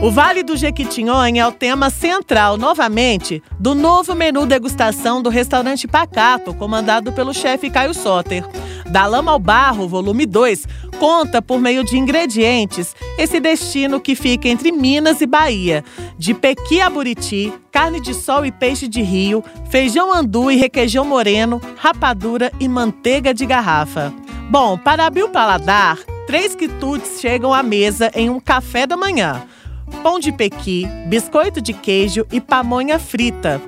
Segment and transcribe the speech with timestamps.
[0.00, 5.88] O Vale do Jequitinhonha é o tema central, novamente, do novo menu degustação do restaurante
[5.88, 8.46] Pacato, comandado pelo chefe Caio Soter.
[8.86, 10.66] Da Lama ao Barro, volume 2,
[11.00, 15.84] conta por meio de ingredientes esse destino que fica entre Minas e Bahia.
[16.16, 21.04] De pequi a buriti, carne de sol e peixe de rio, feijão andu e requeijão
[21.04, 24.14] moreno, rapadura e manteiga de garrafa.
[24.48, 29.44] Bom, para abrir o paladar, três quitutes chegam à mesa em um café da manhã
[29.88, 33.60] pão de pequi, biscoito de queijo e pamonha frita.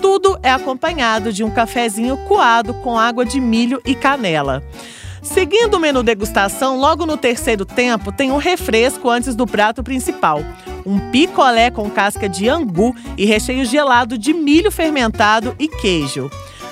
[0.00, 4.62] Tudo é acompanhado de um cafezinho coado com água de milho e canela.
[5.22, 10.40] Seguindo o menu degustação, logo no terceiro tempo tem um refresco antes do prato principal.
[10.84, 16.30] Um picolé com casca de angu e recheio gelado de milho fermentado e queijo.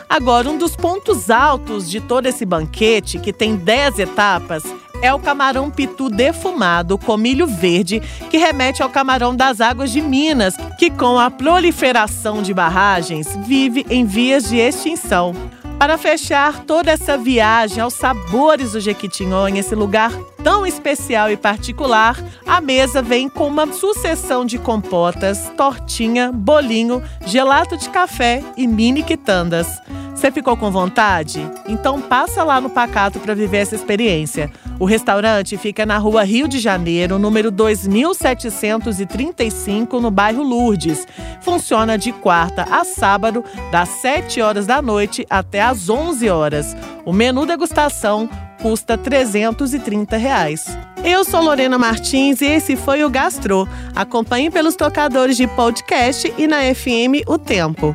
[0.08, 4.62] Agora, um dos pontos altos de todo esse banquete, que tem 10 etapas,
[5.04, 10.00] é o camarão pitu defumado com milho verde, que remete ao camarão das águas de
[10.00, 15.34] Minas, que com a proliferação de barragens vive em vias de extinção.
[15.78, 20.10] Para fechar toda essa viagem aos sabores do Jequitinhonha, esse lugar
[20.42, 27.76] tão especial e particular, a mesa vem com uma sucessão de compotas, tortinha, bolinho, gelato
[27.76, 29.68] de café e mini quitandas.
[30.14, 31.50] Você ficou com vontade?
[31.66, 34.48] Então passa lá no Pacato para viver essa experiência.
[34.78, 41.06] O restaurante fica na rua Rio de Janeiro, número 2735, no bairro Lourdes.
[41.40, 46.74] Funciona de quarta a sábado, das 7 horas da noite até às 11 horas.
[47.04, 48.30] O menu degustação
[48.62, 50.64] custa 330 reais.
[51.04, 53.68] Eu sou Lorena Martins e esse foi o Gastro.
[53.94, 57.94] Acompanhe pelos tocadores de podcast e na FM O Tempo.